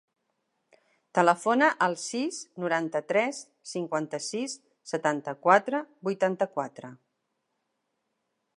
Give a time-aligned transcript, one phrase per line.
[1.17, 3.41] Telefona al sis, noranta-tres,
[3.73, 4.55] cinquanta-sis,
[4.93, 6.91] setanta-quatre, vuitanta-quatre.